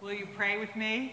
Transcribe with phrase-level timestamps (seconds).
[0.00, 1.12] Will you pray with me?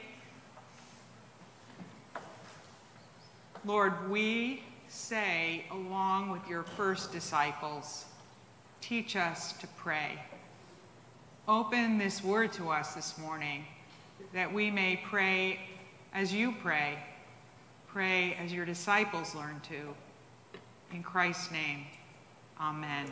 [3.66, 8.06] Lord, we say, along with your first disciples,
[8.82, 10.22] teach us to pray.
[11.48, 13.66] Open this word to us this morning
[14.34, 15.60] that we may pray
[16.14, 17.00] as you pray,
[17.88, 19.96] pray as your disciples learn to.
[20.96, 21.86] In Christ's name,
[22.62, 23.08] amen.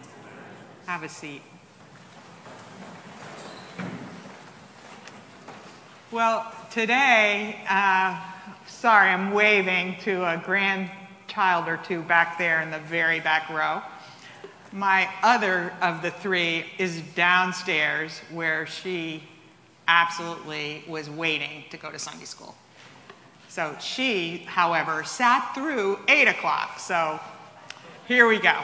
[0.85, 1.41] Have a seat.
[6.13, 8.21] Well, today, uh,
[8.67, 13.81] sorry, I'm waving to a grandchild or two back there in the very back row.
[14.71, 19.23] My other of the three is downstairs where she
[19.87, 22.53] absolutely was waiting to go to Sunday school.
[23.47, 26.77] So she, however, sat through 8 o'clock.
[26.77, 27.19] So
[28.07, 28.59] here we go.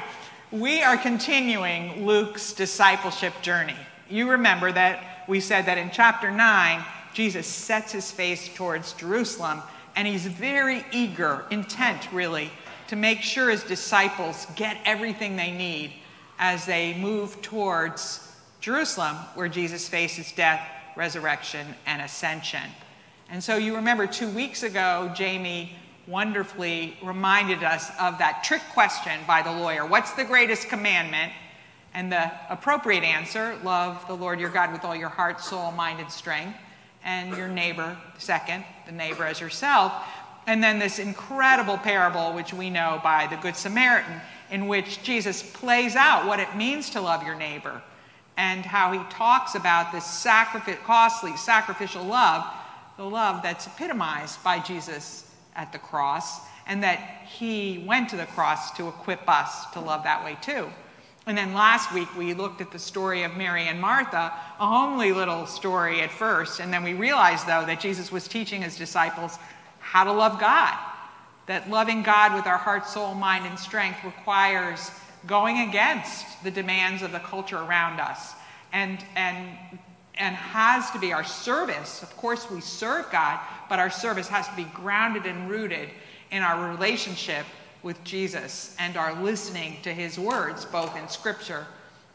[0.51, 3.77] We are continuing Luke's discipleship journey.
[4.07, 6.85] You remember that we said that in chapter 9,
[7.19, 9.61] Jesus sets his face towards Jerusalem,
[9.97, 12.49] and he's very eager, intent really,
[12.87, 15.91] to make sure his disciples get everything they need
[16.37, 18.25] as they move towards
[18.61, 22.63] Jerusalem, where Jesus faces death, resurrection, and ascension.
[23.29, 25.73] And so you remember two weeks ago, Jamie
[26.07, 31.33] wonderfully reminded us of that trick question by the lawyer What's the greatest commandment?
[31.93, 35.99] And the appropriate answer love the Lord your God with all your heart, soul, mind,
[35.99, 36.57] and strength
[37.03, 39.93] and your neighbor second, the neighbor as yourself.
[40.47, 45.43] And then this incredible parable, which we know by the Good Samaritan, in which Jesus
[45.43, 47.81] plays out what it means to love your neighbor
[48.39, 52.45] and how he talks about this sacrific- costly sacrificial love,
[52.97, 58.25] the love that's epitomized by Jesus at the cross, and that he went to the
[58.27, 60.69] cross to equip us to love that way too.
[61.29, 65.11] And then last week we looked at the story of Mary and Martha, a homely
[65.11, 69.37] little story at first, and then we realized, though, that Jesus was teaching his disciples
[69.77, 70.75] how to love God.
[71.45, 74.89] That loving God with our heart, soul, mind, and strength requires
[75.27, 78.33] going against the demands of the culture around us
[78.73, 79.55] and, and,
[80.15, 82.01] and has to be our service.
[82.01, 83.39] Of course, we serve God,
[83.69, 85.89] but our service has to be grounded and rooted
[86.31, 87.45] in our relationship
[87.83, 91.65] with Jesus and are listening to his words, both in Scripture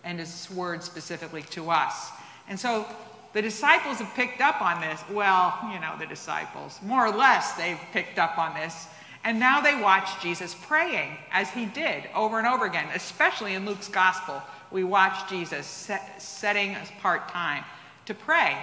[0.04, 2.10] and his words specifically to us.
[2.48, 2.86] And so
[3.32, 5.03] the disciples have picked up on this.
[5.10, 8.86] Well, you know, the disciples, more or less, they've picked up on this.
[9.24, 13.64] And now they watch Jesus praying as he did over and over again, especially in
[13.64, 14.42] Luke's gospel.
[14.70, 17.64] We watch Jesus set, setting apart time
[18.04, 18.56] to pray.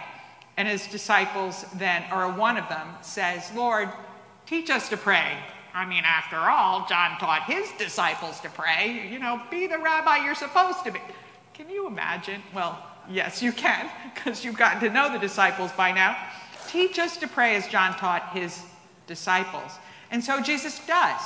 [0.57, 3.89] And his disciples then, or one of them, says, Lord,
[4.45, 5.37] teach us to pray
[5.73, 9.07] I mean, after all, John taught his disciples to pray.
[9.11, 10.99] You know, be the rabbi you're supposed to be.
[11.53, 12.41] Can you imagine?
[12.53, 16.17] Well, yes, you can, because you've gotten to know the disciples by now.
[16.67, 18.63] Teach us to pray as John taught his
[19.07, 19.71] disciples.
[20.09, 21.21] And so Jesus does,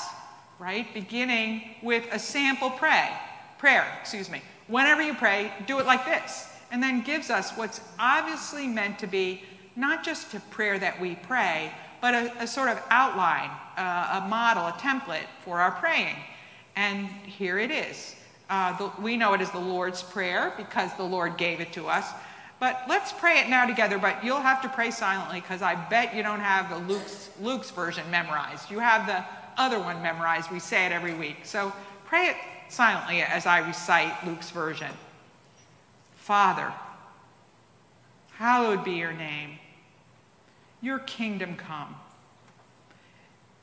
[0.59, 0.91] right?
[0.93, 3.09] Beginning with a sample pray,
[3.57, 4.41] prayer, excuse me.
[4.67, 6.49] Whenever you pray, do it like this.
[6.71, 9.43] And then gives us what's obviously meant to be
[9.75, 14.27] not just a prayer that we pray, but a, a sort of outline, uh, a
[14.27, 16.15] model, a template for our praying.
[16.75, 18.15] And here it is.
[18.49, 21.87] Uh, the, we know it as the Lord's Prayer because the Lord gave it to
[21.87, 22.11] us.
[22.59, 26.15] But let's pray it now together, but you'll have to pray silently because I bet
[26.15, 28.71] you don't have the Luke's, Luke's version memorized.
[28.71, 29.25] You have the
[29.57, 30.51] other one memorized.
[30.51, 31.37] We say it every week.
[31.43, 31.73] So
[32.05, 32.35] pray it
[32.69, 34.91] silently as I recite Luke's version.
[36.15, 36.71] Father,
[38.33, 39.59] hallowed be your name.
[40.81, 41.95] Your kingdom come.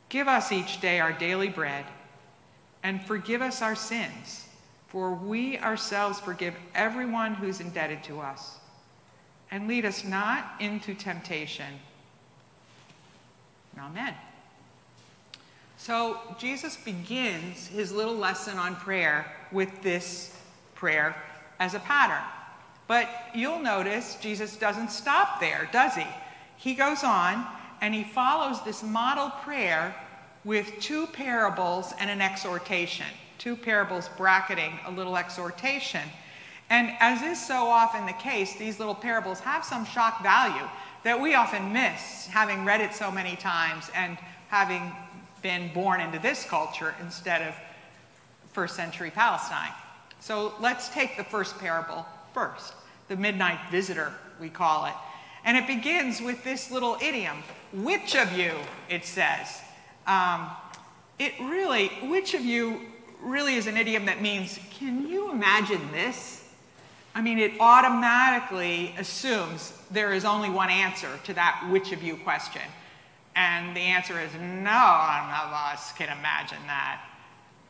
[0.09, 1.87] Give us each day our daily bread,
[2.83, 4.47] and forgive us our sins,
[4.89, 8.59] for we ourselves forgive everyone who's indebted to us.
[9.51, 11.79] And lead us not into temptation.
[13.79, 14.15] Amen.
[15.79, 20.37] So Jesus begins his little lesson on prayer with this
[20.75, 21.17] prayer
[21.59, 22.23] as a pattern.
[22.87, 26.07] But you'll notice Jesus doesn't stop there, does he?
[26.63, 27.45] He goes on
[27.81, 29.95] and he follows this model prayer
[30.45, 33.07] with two parables and an exhortation.
[33.39, 36.03] Two parables bracketing a little exhortation.
[36.71, 40.69] And as is so often the case, these little parables have some shock value
[41.03, 44.17] that we often miss, having read it so many times and
[44.47, 44.93] having
[45.43, 47.57] been born into this culture instead of
[48.53, 49.73] first century Palestine.
[50.21, 52.75] So let's take the first parable first
[53.09, 54.95] the midnight visitor, we call it.
[55.45, 57.43] And it begins with this little idiom
[57.73, 58.53] which of you,
[58.89, 59.61] it says.
[60.07, 60.51] Um,
[61.19, 62.81] it really, which of you
[63.23, 66.49] really is an idiom that means, can you imagine this?
[67.15, 72.17] I mean, it automatically assumes there is only one answer to that which of you
[72.17, 72.63] question.
[73.37, 77.03] And the answer is no, none of us can imagine that.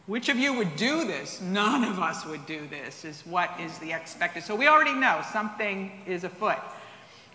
[0.07, 1.41] Which of you would do this?
[1.41, 4.43] None of us would do this, is what is the expected.
[4.43, 6.59] So we already know something is afoot.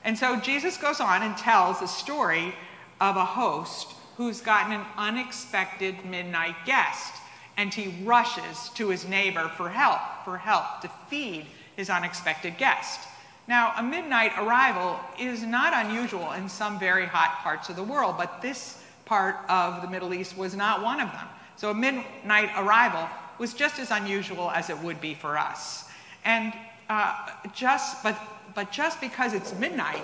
[0.08, 2.56] And so Jesus goes on and tells the story
[3.02, 7.14] of a host who's gotten an unexpected midnight guest.
[7.58, 11.46] And he rushes to his neighbor for help, for help to feed
[11.76, 13.02] his unexpected guest.
[13.50, 18.16] Now, a midnight arrival is not unusual in some very hot parts of the world,
[18.18, 21.28] but this part of the Middle East was not one of them.
[21.58, 23.10] So a midnight arrival
[23.40, 25.84] was just as unusual as it would be for us.
[26.24, 26.54] And
[26.90, 28.20] uh, just, but,
[28.56, 30.04] but just because it's midnight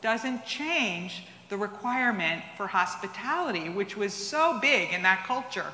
[0.00, 5.66] doesn't change the requirement for hospitality, which was so big in that culture.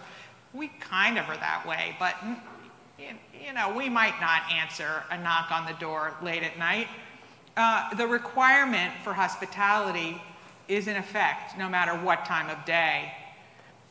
[0.53, 2.17] We kind of are that way, but
[2.99, 6.89] you know, we might not answer a knock on the door late at night.
[7.57, 10.21] Uh, the requirement for hospitality
[10.69, 13.13] is in effect no matter what time of day.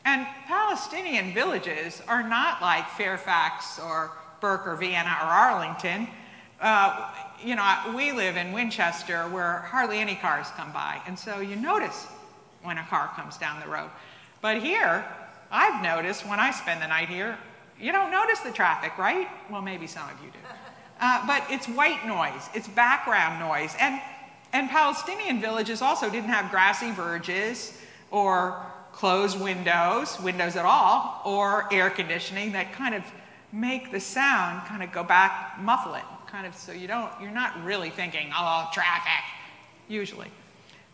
[0.04, 6.08] And Palestinian villages are not like Fairfax or Burke or Vienna or Arlington.
[6.60, 7.10] Uh,
[7.44, 11.00] you know, we live in Winchester where hardly any cars come by.
[11.06, 12.06] And so you notice
[12.62, 13.90] when a car comes down the road.
[14.40, 15.04] But here,
[15.50, 17.38] I've noticed when I spend the night here,
[17.80, 19.28] you don't notice the traffic, right?
[19.50, 20.38] Well, maybe some of you do.
[21.00, 23.74] Uh, but it's white noise, it's background noise.
[23.80, 24.00] And,
[24.52, 27.78] and Palestinian villages also didn't have grassy verges
[28.10, 33.04] or closed windows, windows at all, or air conditioning that kind of
[33.52, 37.30] make the sound kind of go back, muffle it, kind of so you don't, you're
[37.30, 39.24] not really thinking, oh, traffic,
[39.88, 40.28] usually.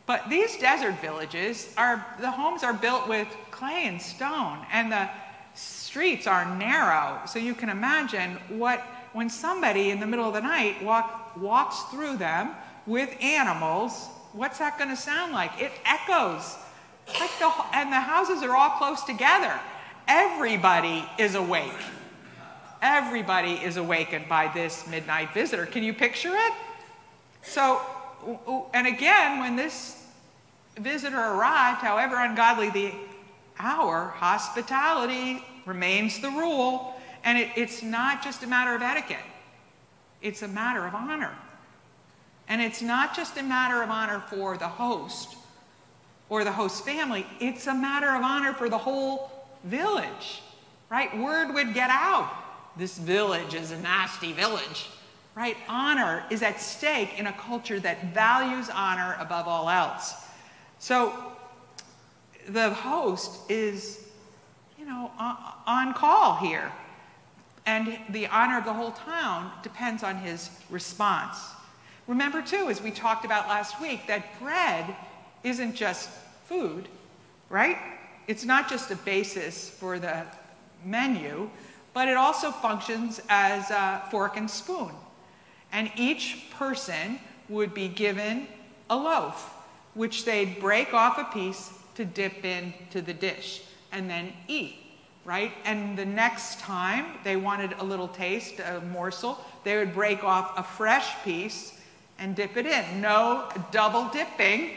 [0.06, 5.08] But these desert villages are, the homes are built with clay and stone, and the
[5.54, 7.20] streets are narrow.
[7.26, 8.80] So you can imagine what,
[9.12, 12.50] when somebody in the middle of the night walk, walks through them
[12.86, 15.60] with animals, what's that going to sound like?
[15.60, 16.56] It echoes
[17.18, 19.58] like the, and the houses are all close together.
[20.06, 21.72] Everybody is awake.
[22.84, 25.64] Everybody is awakened by this midnight visitor.
[25.64, 26.52] Can you picture it?
[27.42, 27.80] So,
[28.74, 30.04] and again, when this
[30.78, 32.92] visitor arrived, however ungodly the
[33.58, 37.00] hour, hospitality remains the rule.
[37.24, 39.16] And it, it's not just a matter of etiquette,
[40.20, 41.32] it's a matter of honor.
[42.48, 45.36] And it's not just a matter of honor for the host,
[46.28, 49.30] or the host family, it's a matter of honor for the whole
[49.64, 50.42] village,
[50.90, 51.16] right?
[51.16, 52.43] Word would get out.
[52.76, 54.88] This village is a nasty village,
[55.34, 55.56] right?
[55.68, 60.14] Honor is at stake in a culture that values honor above all else.
[60.78, 61.12] So
[62.48, 64.08] the host is,
[64.78, 65.10] you know,
[65.66, 66.70] on call here.
[67.66, 71.38] And the honor of the whole town depends on his response.
[72.06, 74.94] Remember, too, as we talked about last week, that bread
[75.42, 76.10] isn't just
[76.44, 76.88] food,
[77.48, 77.78] right?
[78.26, 80.26] It's not just a basis for the
[80.84, 81.48] menu,
[81.94, 84.90] but it also functions as a fork and spoon.
[85.72, 87.18] And each person
[87.48, 88.46] would be given
[88.90, 89.54] a loaf,
[89.94, 93.62] which they'd break off a piece to dip into the dish
[93.92, 94.76] and then eat,
[95.24, 95.52] right?
[95.64, 100.58] And the next time they wanted a little taste, a morsel, they would break off
[100.58, 101.78] a fresh piece
[102.18, 103.00] and dip it in.
[103.00, 104.72] No double dipping,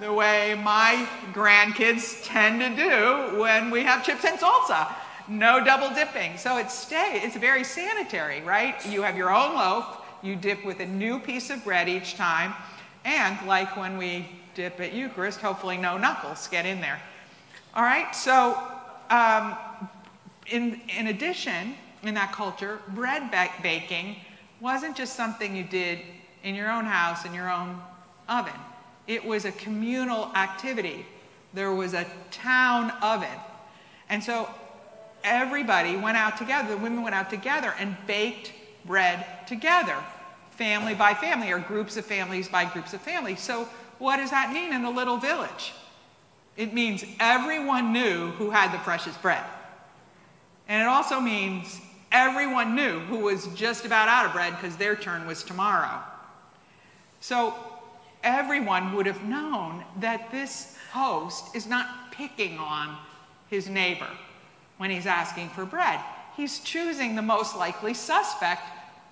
[0.00, 4.92] the way my grandkids tend to do when we have chips and salsa.
[5.28, 6.38] No double dipping.
[6.38, 8.84] So it's stay, it's very sanitary, right?
[8.86, 12.54] You have your own loaf, you dip with a new piece of bread each time,
[13.04, 17.00] and like when we dip at Eucharist, hopefully no knuckles get in there.
[17.74, 18.56] All right, so
[19.10, 19.56] um,
[20.46, 23.30] in, in addition, in that culture, bread
[23.62, 24.16] baking
[24.60, 26.00] wasn't just something you did
[26.42, 27.80] in your own house, in your own
[28.28, 28.52] oven.
[29.06, 31.04] It was a communal activity.
[31.52, 33.28] There was a town oven.
[34.08, 34.48] And so
[35.26, 38.52] everybody went out together, the women went out together and baked
[38.86, 39.96] bread together,
[40.52, 43.40] family by family, or groups of families by groups of families.
[43.40, 43.68] So,
[43.98, 45.74] what does that mean in a little village?
[46.56, 49.44] It means everyone knew who had the precious bread.
[50.68, 51.80] And it also means
[52.12, 56.00] everyone knew who was just about out of bread because their turn was tomorrow.
[57.20, 57.54] So,
[58.22, 62.96] everyone would have known that this host is not picking on
[63.48, 64.08] his neighbor
[64.78, 66.00] when he's asking for bread.
[66.36, 68.62] He's choosing the most likely suspect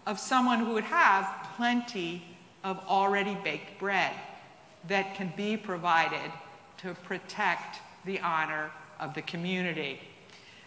[0.06, 2.23] of someone who would have plenty
[2.62, 4.12] of already baked bread
[4.88, 6.30] that can be provided
[6.78, 10.00] to protect the honor of the community.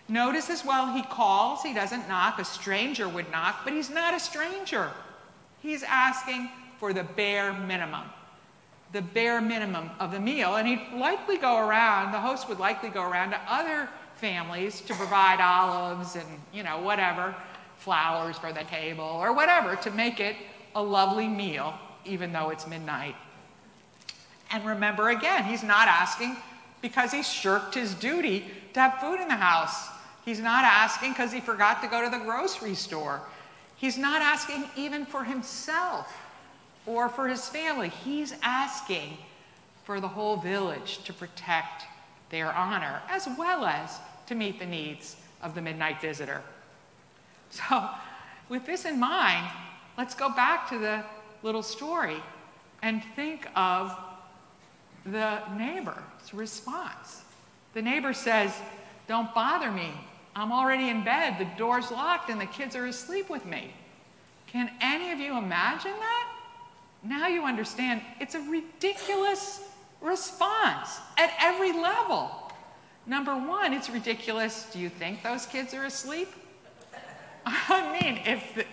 [0.09, 2.39] Notice as well, he calls, he doesn't knock.
[2.39, 4.89] A stranger would knock, but he's not a stranger.
[5.61, 6.49] He's asking
[6.79, 8.05] for the bare minimum,
[8.93, 10.55] the bare minimum of the meal.
[10.55, 14.93] And he'd likely go around, the host would likely go around to other families to
[14.93, 17.35] provide olives and, you know, whatever,
[17.77, 20.35] flowers for the table or whatever to make it
[20.75, 21.73] a lovely meal,
[22.05, 23.15] even though it's midnight.
[24.51, 26.37] And remember again, he's not asking
[26.81, 29.89] because he shirked his duty to have food in the house.
[30.25, 33.21] He's not asking because he forgot to go to the grocery store.
[33.75, 36.13] He's not asking even for himself
[36.85, 37.89] or for his family.
[37.89, 39.17] He's asking
[39.83, 41.85] for the whole village to protect
[42.29, 46.41] their honor, as well as to meet the needs of the midnight visitor.
[47.49, 47.89] So,
[48.49, 49.49] with this in mind,
[49.97, 51.03] let's go back to the
[51.43, 52.17] little story
[52.81, 53.97] and think of
[55.05, 57.21] the neighbor's response.
[57.73, 58.53] The neighbor says,
[59.07, 59.91] Don't bother me.
[60.35, 61.39] I'm already in bed.
[61.39, 63.71] The door's locked and the kids are asleep with me.
[64.45, 66.33] Can any of you imagine that?
[67.03, 69.61] Now you understand it's a ridiculous
[70.01, 72.31] response at every level.
[73.05, 74.67] Number one, it's ridiculous.
[74.71, 76.29] Do you think those kids are asleep?
[77.45, 78.65] I mean, if,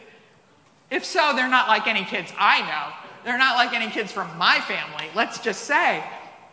[0.90, 2.94] if so, they're not like any kids I know.
[3.24, 6.04] They're not like any kids from my family, let's just say.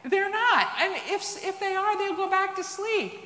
[0.04, 0.68] They're not.
[0.80, 3.20] And if, if they are, they'll go back to sleep.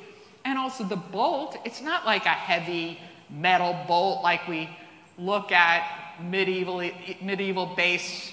[0.44, 2.98] And also, the bolt, it's not like a heavy
[3.30, 4.68] metal bolt like we
[5.18, 6.88] look at medieval,
[7.20, 8.32] medieval based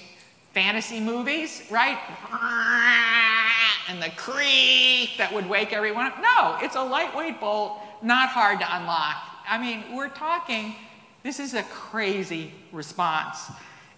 [0.54, 1.98] fantasy movies, right?
[3.86, 6.16] And the creak that would wake everyone up.
[6.18, 9.16] No, it's a lightweight bolt, not hard to unlock.
[9.46, 10.74] I mean, we're talking,
[11.22, 13.50] this is a crazy response.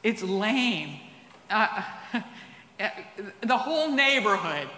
[0.02, 0.98] It's lame.
[1.48, 1.84] Uh,
[3.42, 4.68] the whole neighborhood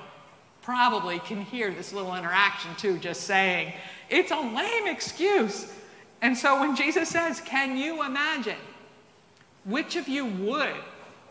[0.61, 3.73] probably can hear this little interaction too, just saying,
[4.11, 5.73] it's a lame excuse.
[6.21, 8.59] And so when Jesus says, Can you imagine?
[9.65, 10.77] Which of you would?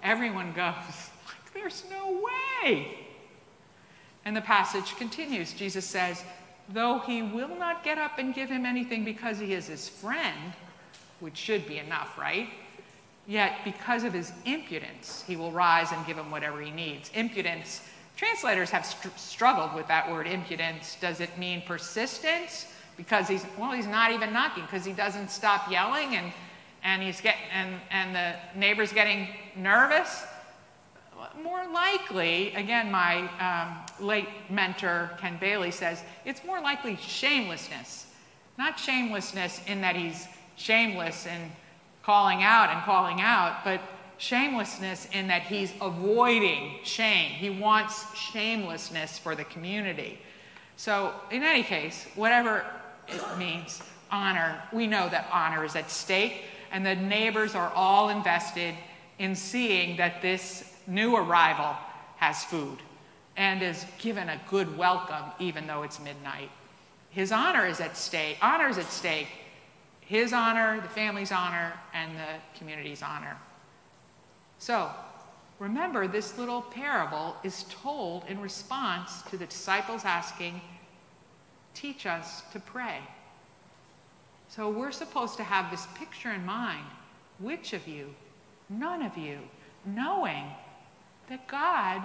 [0.04, 0.74] Everyone goes,
[1.26, 2.22] like, There's no
[2.64, 2.98] way.
[4.26, 5.54] And the passage continues.
[5.54, 6.24] Jesus says,
[6.70, 10.54] Though he will not get up and give him anything because he is his friend,
[11.22, 12.50] which should be enough, right?
[13.26, 17.10] Yet, because of his impudence, he will rise and give him whatever he needs.
[17.14, 17.82] Impudence,
[18.16, 20.98] translators have str- struggled with that word impudence.
[21.00, 22.68] Does it mean persistence?
[22.98, 26.34] Because he's, well, he's not even knocking, because he doesn't stop yelling and,
[26.84, 30.26] and, he's get, and, and the neighbor's getting nervous.
[31.42, 38.08] More likely, again, my um, late mentor, Ken Bailey, says it's more likely shamelessness.
[38.58, 41.52] Not shamelessness in that he's shameless and
[42.04, 43.82] calling out and calling out, but
[44.18, 47.32] shamelessness in that he's avoiding shame.
[47.32, 50.20] He wants shamelessness for the community.
[50.76, 52.66] So, in any case, whatever
[53.08, 58.10] it means, honor, we know that honor is at stake, and the neighbors are all
[58.10, 58.76] invested
[59.20, 61.76] in seeing that this new arrival
[62.18, 62.78] has food
[63.36, 66.50] and is given a good welcome even though it's midnight.
[67.10, 68.38] His honor is at stake.
[68.42, 69.28] Honor is at stake
[70.08, 73.36] his honor, the family's honor, and the community's honor.
[74.58, 74.90] So,
[75.60, 80.62] remember, this little parable is told in response to the disciples asking,
[81.74, 83.00] Teach us to pray.
[84.50, 86.86] So, we're supposed to have this picture in mind
[87.40, 88.14] which of you,
[88.70, 89.40] none of you,
[89.86, 90.46] knowing
[91.30, 92.02] that God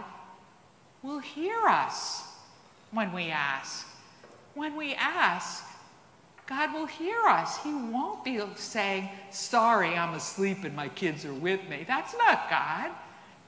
[1.02, 2.24] will hear us
[2.90, 3.86] when we ask.
[4.54, 5.64] When we ask,
[6.46, 7.62] God will hear us.
[7.62, 11.84] He won't be saying, Sorry, I'm asleep and my kids are with me.
[11.86, 12.90] That's not God.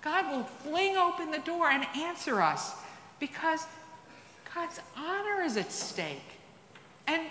[0.00, 2.74] God will fling open the door and answer us
[3.20, 3.66] because
[4.54, 6.38] God's honor is at stake.
[7.06, 7.22] And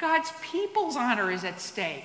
[0.00, 2.04] God's people's honor is at stake.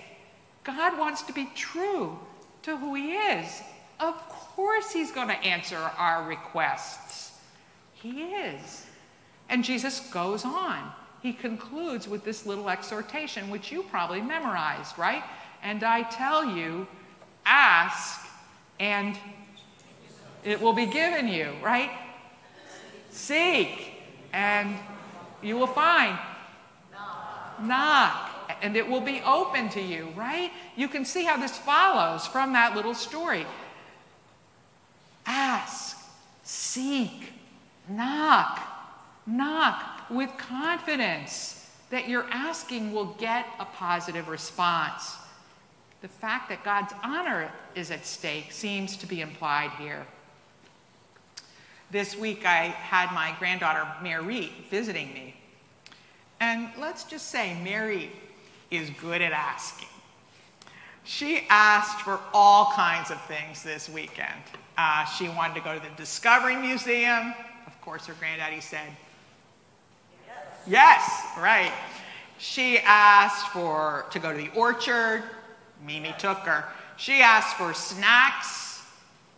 [0.64, 2.20] God wants to be true
[2.64, 3.62] to who He is.
[4.00, 7.40] Of course, He's going to answer our requests.
[7.94, 8.86] He is.
[9.50, 10.92] And Jesus goes on
[11.26, 15.24] he concludes with this little exhortation, which you probably memorized, right?
[15.64, 16.86] And I tell you,
[17.48, 18.28] ask
[18.80, 19.18] and
[20.44, 21.90] it will be given you, right?
[23.10, 23.94] Seek
[24.34, 24.78] and
[25.42, 26.16] you will find.
[27.62, 28.32] Knock
[28.62, 30.52] and it will be open to you, right?
[30.76, 33.46] You can see how this follows from that little story.
[35.26, 35.98] Ask,
[36.44, 37.34] seek,
[37.90, 38.62] knock,
[39.26, 45.18] knock with confidence that you're asking will get a positive response.
[46.02, 50.06] The fact that God's honor is at stake seems to be implied here.
[51.92, 55.36] This week, I had my granddaughter, Mary, visiting me.
[56.40, 58.12] And let's just say Mary
[58.72, 59.88] is good at asking.
[61.04, 64.42] She asked for all kinds of things this weekend.
[64.78, 67.34] Uh, she wanted to go to the Discovery Museum.
[67.68, 68.88] Of course, her granddaddy said,
[70.28, 71.72] Yes, yes right.
[72.38, 75.24] She asked for to go to the orchard.
[75.86, 76.66] Mimi took her.
[76.98, 78.82] She asked for snacks.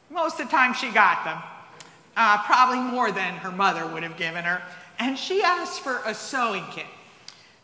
[0.09, 1.37] Most of the time, she got them,
[2.17, 4.61] uh, probably more than her mother would have given her.
[4.99, 6.87] And she asked for a sewing kit.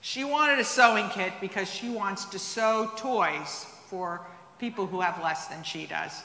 [0.01, 4.21] She wanted a sewing kit because she wants to sew toys for
[4.59, 6.21] people who have less than she does.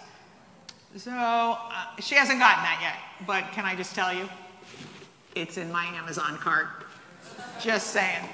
[0.97, 4.29] So uh, she hasn't gotten that yet, but can I just tell you?
[5.35, 6.69] It's in my Amazon cart.
[7.61, 8.29] Just saying.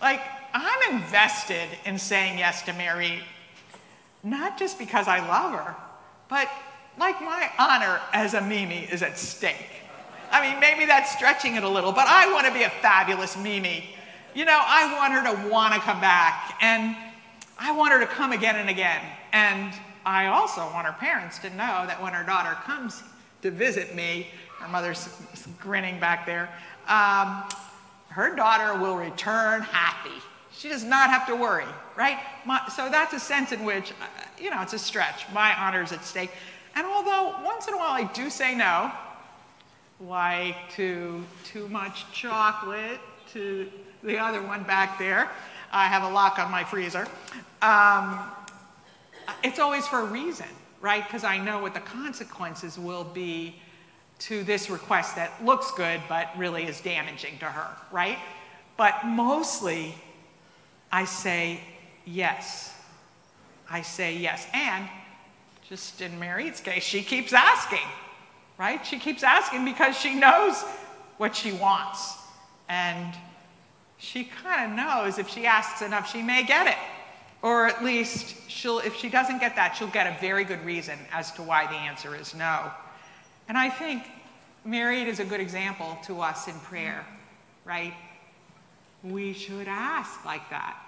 [0.00, 0.20] Like,
[0.52, 3.20] I'm invested in saying yes to Mary,
[4.22, 5.74] not just because I love her,
[6.28, 6.48] but
[6.98, 9.82] like my honor as a Mimi is at stake.
[10.30, 13.36] I mean, maybe that's stretching it a little, but I want to be a fabulous
[13.36, 13.84] Mimi.
[14.34, 16.96] You know, I want her to want to come back, and
[17.58, 19.00] I want her to come again and again.
[19.32, 19.72] And
[20.04, 23.02] I also want her parents to know that when her daughter comes
[23.42, 25.08] to visit me, her mother's
[25.60, 26.48] grinning back there,
[26.88, 27.44] um,
[28.08, 30.22] her daughter will return happy.
[30.52, 31.64] She does not have to worry,
[31.96, 32.18] right?
[32.44, 34.06] My, so that's a sense in which, uh,
[34.38, 35.26] you know, it's a stretch.
[35.32, 36.30] My honor is at stake.
[36.74, 38.90] And although once in a while I do say no,
[40.00, 43.00] like to too much chocolate,
[43.32, 43.70] to
[44.02, 45.30] the other one back there,
[45.72, 47.06] I have a lock on my freezer.
[47.62, 48.20] Um,
[49.42, 50.46] it's always for a reason,
[50.80, 51.04] right?
[51.04, 53.56] Because I know what the consequences will be
[54.20, 58.18] to this request that looks good but really is damaging to her, right?
[58.76, 59.94] But mostly,
[60.92, 61.60] I say
[62.04, 62.74] yes.
[63.70, 64.46] I say yes.
[64.52, 64.88] And
[65.68, 67.86] just in Mary's case, she keeps asking,
[68.58, 68.84] right?
[68.84, 70.62] She keeps asking because she knows
[71.16, 72.16] what she wants.
[72.68, 73.14] And
[73.98, 76.76] she kind of knows if she asks enough, she may get it.
[77.42, 80.98] Or at least, she'll, if she doesn't get that, she'll get a very good reason
[81.12, 82.70] as to why the answer is no.
[83.48, 84.04] And I think
[84.64, 87.04] Mary is a good example to us in prayer,
[87.64, 87.92] right?
[89.02, 90.78] We should ask like that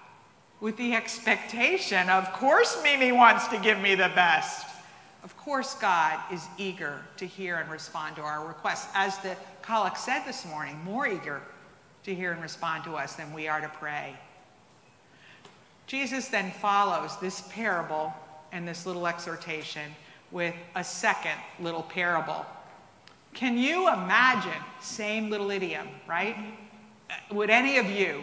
[0.60, 4.66] with the expectation, of course, Mimi wants to give me the best.
[5.22, 8.88] Of course, God is eager to hear and respond to our requests.
[8.94, 11.42] As the collect said this morning, more eager
[12.04, 14.16] to hear and respond to us than we are to pray.
[15.86, 18.12] Jesus then follows this parable
[18.52, 19.90] and this little exhortation
[20.30, 22.46] with a second little parable.
[23.34, 26.36] Can you imagine, same little idiom, right?
[27.30, 28.22] Would any of you,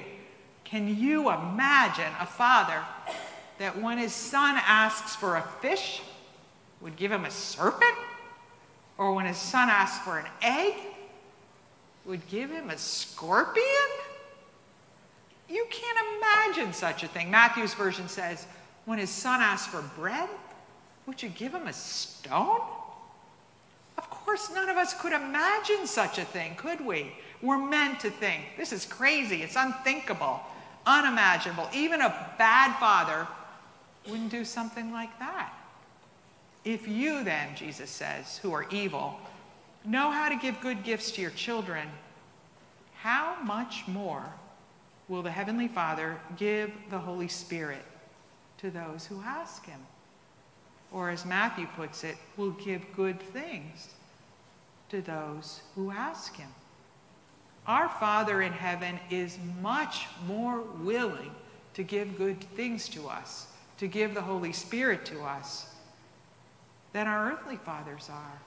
[0.74, 2.82] can you imagine a father
[3.60, 6.02] that when his son asks for a fish,
[6.82, 7.94] would give him a serpent?
[8.98, 10.74] Or when his son asks for an egg,
[12.06, 13.68] would give him a scorpion?
[15.48, 17.30] You can't imagine such a thing.
[17.30, 18.48] Matthew's version says,
[18.86, 20.28] when his son asks for bread,
[21.06, 22.62] would you give him a stone?
[24.00, 27.12] Of course, none of us could imagine such a thing, could we?
[27.44, 30.42] We're meant to think, this is crazy, it's unthinkable,
[30.86, 31.70] unimaginable.
[31.74, 33.28] Even a bad father
[34.08, 35.54] wouldn't do something like that.
[36.66, 39.20] If you, then, Jesus says, who are evil,
[39.86, 41.88] know how to give good gifts to your children,
[42.96, 44.24] how much more
[45.10, 47.84] will the Heavenly Father give the Holy Spirit
[48.60, 49.80] to those who ask Him?
[50.92, 53.90] Or, as Matthew puts it, will give good things
[54.90, 56.50] to those who ask Him.
[57.66, 61.32] Our Father in heaven is much more willing
[61.76, 63.48] to give good things to us,
[63.78, 65.74] to give the Holy Spirit to us,
[66.92, 68.40] than our earthly fathers are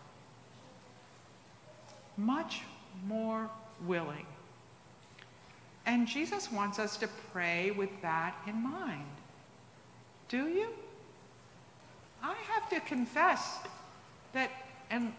[2.17, 2.63] much
[3.07, 3.51] more
[3.87, 4.27] willing.
[5.85, 9.05] And Jesus wants us to pray with that in mind.
[10.29, 10.69] Do you?
[12.23, 13.59] I have to confess
[14.33, 14.51] that,
[14.91, 15.13] and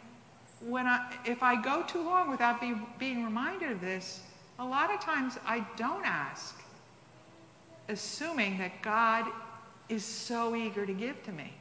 [0.62, 4.22] when I, if I go too long without be, being reminded of this,
[4.60, 6.60] a lot of times I don't ask,
[7.90, 9.26] assuming that God
[9.90, 11.54] is so eager to give to me.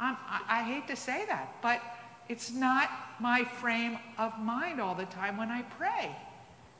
[0.00, 0.16] I,
[0.48, 1.80] I hate to say that, but
[2.28, 6.10] it's not my frame of mind all the time when I pray.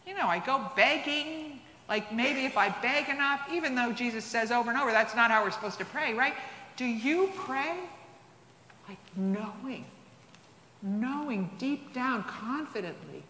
[0.07, 4.51] You know, I go begging, like maybe if I beg enough, even though Jesus says
[4.51, 6.35] over and over, that's not how we're supposed to pray, right?
[6.77, 7.77] Do you pray
[8.89, 9.85] like knowing,
[10.83, 13.23] knowing deep down confidently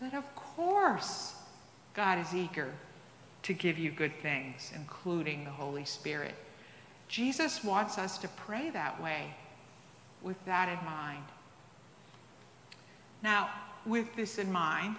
[0.00, 1.34] that of course
[1.94, 2.72] God is eager
[3.42, 6.34] to give you good things, including the Holy Spirit?
[7.08, 9.34] Jesus wants us to pray that way
[10.22, 11.24] with that in mind.
[13.22, 13.50] Now,
[13.86, 14.96] with this in mind,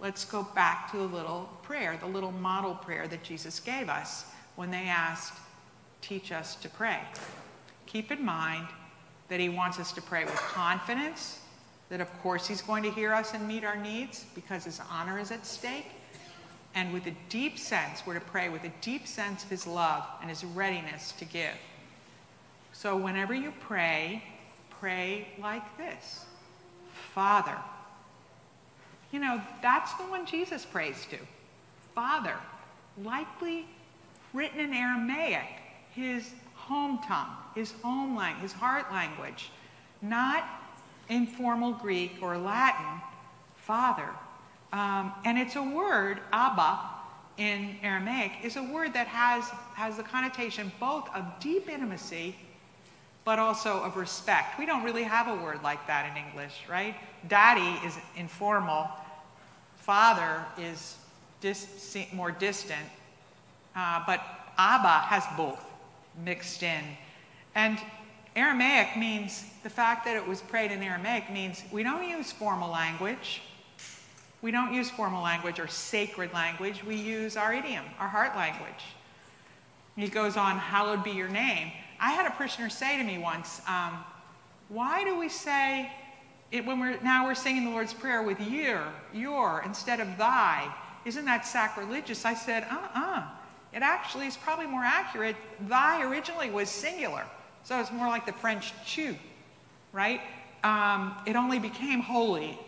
[0.00, 4.26] let's go back to the little prayer, the little model prayer that Jesus gave us
[4.56, 5.34] when they asked,
[6.00, 6.98] Teach us to pray.
[7.86, 8.66] Keep in mind
[9.28, 11.40] that he wants us to pray with confidence,
[11.88, 15.18] that of course he's going to hear us and meet our needs because his honor
[15.18, 15.90] is at stake.
[16.74, 20.06] And with a deep sense, we're to pray with a deep sense of his love
[20.20, 21.54] and his readiness to give.
[22.72, 24.22] So whenever you pray,
[24.70, 26.24] pray like this
[27.14, 27.56] Father.
[29.12, 31.18] You know, that's the one Jesus prays to.
[31.94, 32.34] Father,
[33.02, 33.66] likely
[34.32, 35.60] written in Aramaic,
[35.94, 36.30] his
[36.68, 39.50] home tongue, his home language, his heart language,
[40.00, 40.44] not
[41.08, 43.00] informal Greek or Latin,
[43.56, 44.08] Father.
[44.72, 46.78] Um, and it's a word, Abba,
[47.38, 49.44] in Aramaic, is a word that has,
[49.74, 52.36] has the connotation both of deep intimacy
[53.24, 54.58] but also of respect.
[54.58, 56.96] We don't really have a word like that in English, right?
[57.28, 58.88] Daddy is informal,
[59.76, 60.96] father is
[61.40, 62.86] dis- more distant,
[63.76, 64.20] uh, but
[64.58, 65.64] Abba has both
[66.24, 66.82] mixed in.
[67.54, 67.78] And
[68.34, 72.70] Aramaic means, the fact that it was prayed in Aramaic means we don't use formal
[72.70, 73.42] language.
[74.40, 76.82] We don't use formal language or sacred language.
[76.82, 78.84] We use our idiom, our heart language.
[79.96, 81.70] He goes on, Hallowed be your name.
[82.00, 84.02] I had a parishioner say to me once, um,
[84.68, 85.92] Why do we say
[86.50, 90.74] it when we're now we're singing the Lord's Prayer with your, your instead of thy?
[91.04, 92.24] Isn't that sacrilegious?
[92.24, 93.00] I said, uh uh-uh.
[93.04, 93.28] uh
[93.72, 95.36] It actually is probably more accurate.
[95.60, 97.24] Thy originally was singular.
[97.64, 99.16] So it's more like the French tu,
[99.92, 100.20] right?
[100.64, 102.58] Um, it only became holy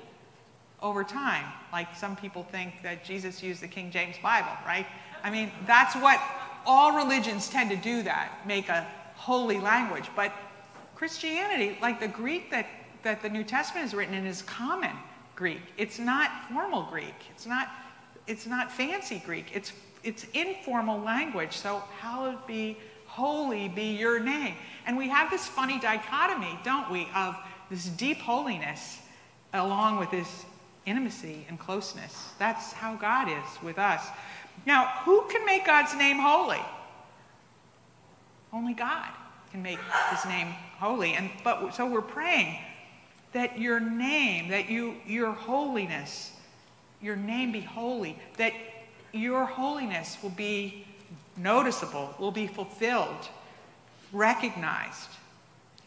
[0.81, 1.45] over time.
[1.73, 4.87] Like some people think that Jesus used the King James Bible, right?
[5.23, 6.21] I mean, that's what
[6.67, 10.09] all religions tend to do that, make a holy language.
[10.15, 10.33] But
[10.95, 12.67] Christianity, like the Greek that,
[13.03, 14.93] that the New Testament is written in, is common
[15.37, 15.61] Greek.
[15.77, 17.15] It's not formal Greek.
[17.31, 17.69] It's not,
[18.27, 19.47] it's not fancy Greek.
[19.53, 19.73] It's,
[20.05, 21.53] it's informal language.
[21.57, 24.55] So hallowed be, holy be your name.
[24.87, 27.37] And we have this funny dichotomy, don't we, of
[27.71, 28.99] this deep holiness
[29.55, 30.45] along with this
[30.87, 32.31] intimacy and closeness.
[32.39, 34.07] That's how God is with us.
[34.67, 36.61] Now, who can make God's name holy?
[38.53, 39.09] Only God
[39.51, 39.79] can make
[40.11, 41.15] his name holy.
[41.15, 42.59] And but so we're praying
[43.33, 46.33] that your name, that you your holiness,
[47.01, 48.53] your name be holy, that
[49.15, 50.87] your holiness will be
[51.37, 53.29] noticeable, will be fulfilled,
[54.13, 55.11] recognized.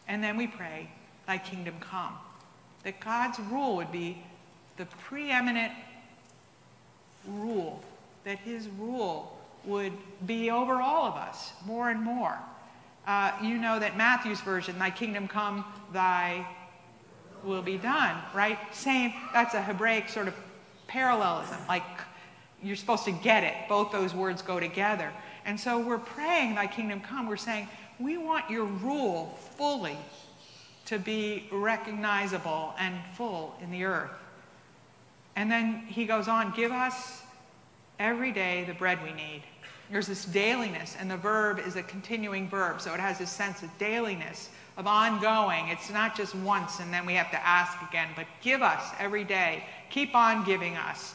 [0.06, 0.90] And then we pray,
[1.26, 2.14] thy kingdom come.
[2.84, 4.22] That God's rule would be
[4.76, 5.72] the preeminent
[7.26, 7.82] rule,
[8.24, 9.92] that his rule would
[10.26, 12.38] be over all of us more and more
[13.08, 15.64] uh, you know that Matthew's version, thy kingdom come,
[15.94, 16.46] thy
[17.42, 18.58] will be done, right?
[18.70, 20.34] Same, that's a Hebraic sort of
[20.88, 21.56] parallelism.
[21.66, 21.82] Like
[22.62, 23.54] you're supposed to get it.
[23.68, 25.12] Both those words go together.
[25.44, 27.28] And so we're praying, thy kingdom come.
[27.28, 27.68] We're saying,
[27.98, 29.96] we want your rule fully
[30.86, 34.10] to be recognizable and full in the earth.
[35.36, 37.22] And then he goes on, give us
[37.98, 39.42] every day the bread we need.
[39.90, 43.62] There's this dailiness, and the verb is a continuing verb, so it has this sense
[43.62, 45.68] of dailiness, of ongoing.
[45.68, 49.24] It's not just once and then we have to ask again, but give us every
[49.24, 49.64] day.
[49.90, 51.14] Keep on giving us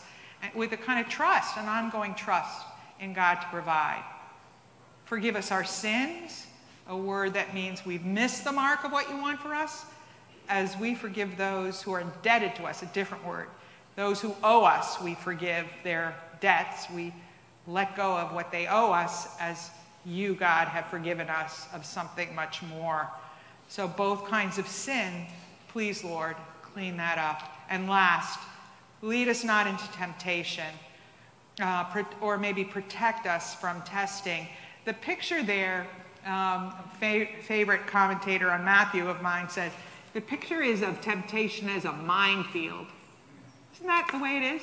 [0.56, 2.66] with a kind of trust, an ongoing trust
[3.00, 4.04] in God to provide.
[5.06, 6.48] Forgive us our sins,
[6.88, 9.86] a word that means we've missed the mark of what you want for us,
[10.50, 13.48] as we forgive those who are indebted to us, a different word.
[13.96, 16.90] Those who owe us, we forgive their debts.
[16.90, 17.14] We
[17.68, 19.70] let go of what they owe us as
[20.06, 23.10] you, God, have forgiven us of something much more.
[23.70, 25.26] So, both kinds of sin,
[25.70, 27.50] please, Lord, clean that up.
[27.70, 28.40] And last,
[29.04, 30.74] lead us not into temptation,
[31.62, 34.48] uh, or maybe protect us from testing.
[34.86, 35.86] The picture there,
[36.26, 39.72] um, fa- favorite commentator on Matthew of mine said,
[40.14, 42.88] the picture is of temptation as a minefield.
[43.76, 44.62] Isn't that the way it is?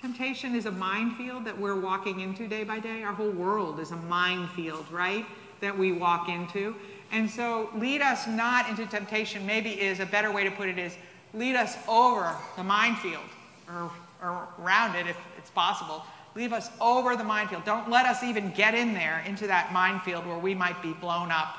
[0.00, 3.02] Temptation is a minefield that we're walking into day by day.
[3.04, 5.26] Our whole world is a minefield, right?
[5.60, 6.74] That we walk into.
[7.12, 10.78] And so, lead us not into temptation, maybe is a better way to put it
[10.78, 10.96] is
[11.34, 13.22] lead us over the minefield
[13.68, 13.90] or,
[14.22, 16.04] or around it if it's possible.
[16.34, 17.64] Leave us over the minefield.
[17.64, 21.30] Don't let us even get in there into that minefield where we might be blown
[21.30, 21.56] up.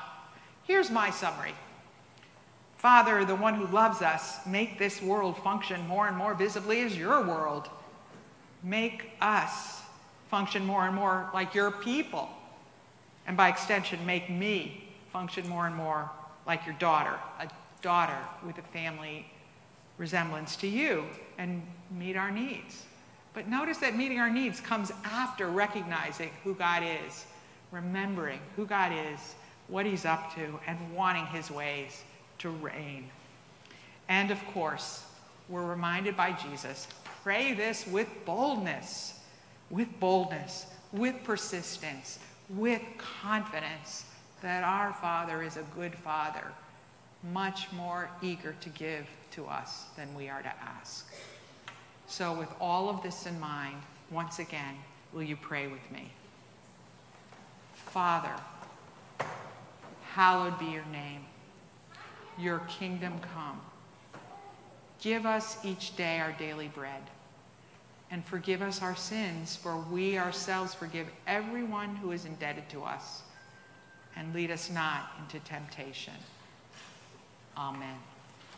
[0.64, 1.54] Here's my summary
[2.76, 6.96] Father, the one who loves us, make this world function more and more visibly as
[6.96, 7.68] your world
[8.62, 9.82] make us
[10.30, 12.28] function more and more like your people.
[13.26, 16.10] And by extension, make me function more and more
[16.46, 17.48] like your daughter, a
[17.82, 19.26] daughter with a family
[20.02, 21.04] resemblance to you,
[21.38, 21.62] and
[21.96, 22.86] meet our needs.
[23.34, 27.24] But notice that meeting our needs comes after recognizing who God is,
[27.70, 29.36] remembering who God is,
[29.68, 32.02] what He's up to, and wanting His ways
[32.38, 33.10] to reign.
[34.08, 35.04] And of course,
[35.48, 36.88] we're reminded by Jesus
[37.22, 39.20] pray this with boldness,
[39.70, 44.04] with boldness, with persistence, with confidence
[44.42, 46.42] that our Father is a good Father,
[47.22, 51.12] much more eager to give to us than we are to ask.
[52.06, 53.76] So, with all of this in mind,
[54.10, 54.74] once again,
[55.12, 56.10] will you pray with me?
[57.74, 58.34] Father,
[60.12, 61.24] hallowed be your name.
[62.38, 63.60] Your kingdom come.
[65.00, 67.02] Give us each day our daily bread.
[68.10, 73.22] And forgive us our sins, for we ourselves forgive everyone who is indebted to us.
[74.16, 76.12] And lead us not into temptation.
[77.56, 78.11] Amen.